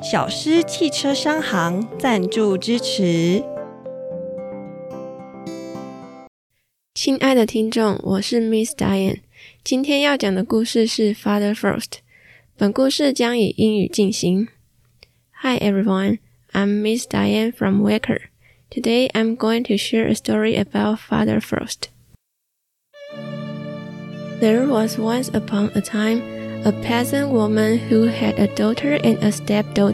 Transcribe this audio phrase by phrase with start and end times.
[0.00, 3.42] 小施汽车商行赞助支持。
[6.94, 9.22] 亲爱的听众，我是 Miss Dianne，
[9.64, 11.82] 今天要讲的故事是《Father Frost》。
[12.56, 14.46] 本故事将以英语进行。
[15.42, 16.18] Hi everyone,
[16.52, 18.20] I'm Miss Dianne from Waker.
[18.70, 21.88] Today I'm going to share a story about Father Frost.
[24.40, 26.22] There was once upon a time
[26.64, 29.86] a peasant woman who had a daughter and a stepdaughter.